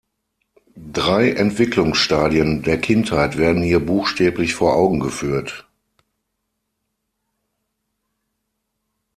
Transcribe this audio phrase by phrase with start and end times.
[0.93, 5.67] Drei Entwicklungsstadien der Kindheit werden hier buchstäblich vor Augen geführt.